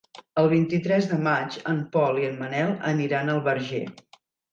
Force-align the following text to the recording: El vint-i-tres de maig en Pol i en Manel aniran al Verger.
El 0.43 0.47
vint-i-tres 0.51 1.09
de 1.09 1.19
maig 1.27 1.57
en 1.73 1.83
Pol 1.95 2.17
i 2.21 2.25
en 2.29 2.39
Manel 2.39 2.73
aniran 2.93 3.31
al 3.35 3.43
Verger. 3.49 3.83